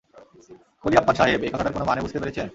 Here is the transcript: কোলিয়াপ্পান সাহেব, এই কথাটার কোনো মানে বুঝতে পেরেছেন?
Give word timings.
কোলিয়াপ্পান 0.83 1.15
সাহেব, 1.15 1.39
এই 1.43 1.51
কথাটার 1.53 1.73
কোনো 1.73 1.85
মানে 1.85 2.01
বুঝতে 2.01 2.19
পেরেছেন? 2.21 2.47